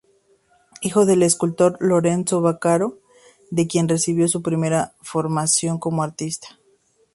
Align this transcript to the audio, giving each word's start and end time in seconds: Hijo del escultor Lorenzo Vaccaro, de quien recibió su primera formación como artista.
Hijo 0.81 1.05
del 1.05 1.21
escultor 1.21 1.77
Lorenzo 1.79 2.41
Vaccaro, 2.41 2.97
de 3.51 3.67
quien 3.67 3.87
recibió 3.87 4.27
su 4.27 4.41
primera 4.41 4.95
formación 5.03 5.77
como 5.77 6.01
artista. 6.01 6.57